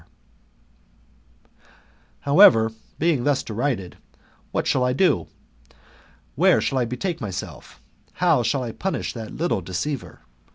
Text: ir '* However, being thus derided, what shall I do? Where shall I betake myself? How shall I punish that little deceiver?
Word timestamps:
ir 0.01 0.07
'* 1.41 2.19
However, 2.21 2.71
being 2.97 3.23
thus 3.23 3.43
derided, 3.43 3.97
what 4.51 4.65
shall 4.65 4.83
I 4.83 4.93
do? 4.93 5.27
Where 6.33 6.59
shall 6.59 6.79
I 6.79 6.85
betake 6.85 7.21
myself? 7.21 7.79
How 8.13 8.41
shall 8.41 8.63
I 8.63 8.71
punish 8.71 9.13
that 9.13 9.35
little 9.37 9.61
deceiver? 9.61 10.21